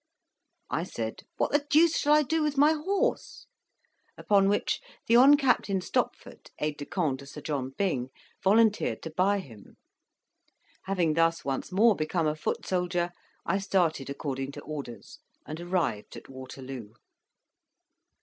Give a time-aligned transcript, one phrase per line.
[0.71, 3.45] I said, "What the deuce shall I do with my horse?"
[4.17, 5.35] Upon which the Hon.
[5.37, 8.09] Captain Stopford, aide de camp to Sir John Byng,
[8.43, 9.77] volunteered to buy him.
[10.85, 13.11] Having thus once more become a foot soldier,
[13.45, 16.93] I started according to orders, and arrived at Waterloo.